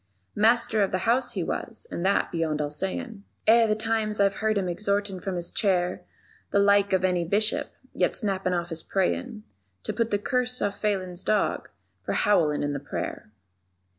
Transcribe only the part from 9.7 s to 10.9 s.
_To put the curse on